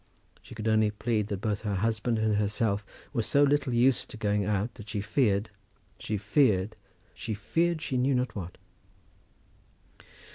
[0.41, 4.17] She could only plead that both her husband and herself were so little used to
[4.17, 5.51] going out that she feared,
[5.99, 6.75] she feared,
[7.13, 8.57] she feared she knew not what.